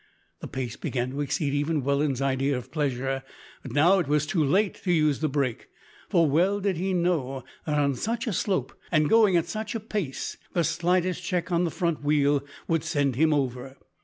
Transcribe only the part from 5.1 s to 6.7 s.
the brake, for well